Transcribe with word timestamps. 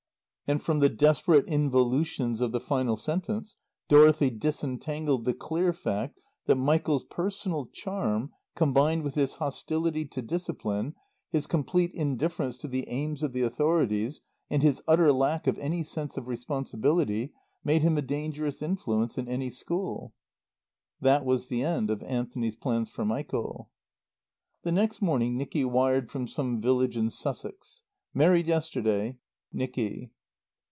And 0.47 0.61
from 0.61 0.79
the 0.79 0.89
desperate 0.89 1.45
involutions 1.47 2.41
of 2.41 2.51
the 2.51 2.59
final 2.59 2.97
sentence 2.97 3.55
Dorothy 3.87 4.29
disentangled 4.29 5.23
the 5.23 5.33
clear 5.33 5.71
fact 5.71 6.19
that 6.45 6.55
Michael's 6.57 7.05
personal 7.05 7.67
charm, 7.67 8.33
combined 8.53 9.03
with 9.03 9.15
his 9.15 9.35
hostility 9.35 10.03
to 10.07 10.21
discipline, 10.21 10.93
his 11.29 11.47
complete 11.47 11.93
indifference 11.93 12.57
to 12.57 12.67
the 12.67 12.85
aims 12.89 13.23
of 13.23 13.31
the 13.31 13.43
authorities, 13.43 14.19
and 14.49 14.61
his 14.61 14.83
utter 14.89 15.13
lack 15.13 15.47
of 15.47 15.57
any 15.57 15.83
sense 15.83 16.17
of 16.17 16.27
responsibility, 16.27 17.31
made 17.63 17.81
him 17.81 17.97
a 17.97 18.01
dangerous 18.01 18.61
influence 18.61 19.17
in 19.17 19.29
any 19.29 19.49
school. 19.49 20.13
That 20.99 21.23
was 21.23 21.47
the 21.47 21.63
end 21.63 21.89
of 21.89 22.03
Anthony's 22.03 22.57
plans 22.57 22.89
for 22.89 23.05
Michael. 23.05 23.69
The 24.63 24.73
next 24.73 25.01
morning 25.01 25.37
Nicky 25.37 25.63
wired 25.63 26.11
from 26.11 26.27
some 26.27 26.59
village 26.59 26.97
in 26.97 27.09
Sussex: 27.09 27.83
"Married 28.13 28.47
yesterday. 28.47 29.17
NICKY." 29.53 30.11